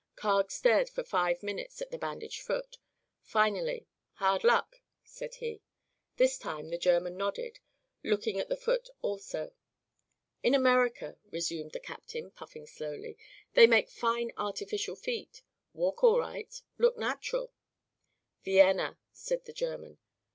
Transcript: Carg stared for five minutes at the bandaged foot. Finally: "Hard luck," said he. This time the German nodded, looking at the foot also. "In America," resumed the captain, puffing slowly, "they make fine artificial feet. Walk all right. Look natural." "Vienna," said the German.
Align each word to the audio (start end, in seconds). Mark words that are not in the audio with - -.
Carg 0.15 0.49
stared 0.49 0.89
for 0.89 1.03
five 1.03 1.43
minutes 1.43 1.79
at 1.79 1.91
the 1.91 1.97
bandaged 1.99 2.41
foot. 2.41 2.79
Finally: 3.21 3.85
"Hard 4.13 4.43
luck," 4.43 4.77
said 5.03 5.35
he. 5.35 5.61
This 6.17 6.39
time 6.39 6.69
the 6.69 6.79
German 6.79 7.15
nodded, 7.17 7.59
looking 8.03 8.39
at 8.39 8.49
the 8.49 8.55
foot 8.57 8.89
also. 9.03 9.51
"In 10.41 10.55
America," 10.55 11.19
resumed 11.29 11.73
the 11.73 11.79
captain, 11.79 12.31
puffing 12.31 12.65
slowly, 12.65 13.15
"they 13.53 13.67
make 13.67 13.91
fine 13.91 14.31
artificial 14.37 14.95
feet. 14.95 15.43
Walk 15.71 16.03
all 16.03 16.17
right. 16.19 16.63
Look 16.79 16.97
natural." 16.97 17.53
"Vienna," 18.43 18.97
said 19.13 19.45
the 19.45 19.53
German. 19.53 19.99